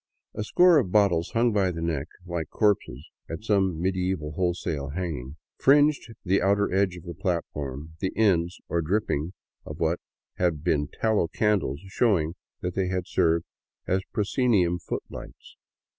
A 0.33 0.43
score 0.43 0.79
of 0.79 0.91
bottles 0.91 1.29
hung 1.35 1.53
by 1.53 1.69
the 1.69 1.79
neck, 1.79 2.07
like 2.25 2.49
corpses 2.49 3.07
at 3.29 3.43
some 3.43 3.79
medieval 3.79 4.31
wholesale 4.31 4.89
hanging, 4.95 5.35
fringed 5.59 6.15
the 6.25 6.41
outer 6.41 6.73
edge 6.73 6.95
of 6.97 7.03
the 7.03 7.13
platform, 7.13 7.91
the 7.99 8.11
ends 8.17 8.59
or 8.67 8.81
drippings 8.81 9.33
of 9.63 9.79
what 9.79 9.99
had 10.37 10.63
been 10.63 10.87
tallow 10.87 11.27
candles 11.27 11.81
showing 11.89 12.33
that 12.61 12.73
they 12.73 12.87
had 12.87 13.05
served 13.05 13.45
as 13.85 14.01
proscenium 14.11 14.79
footlights. 14.79 15.55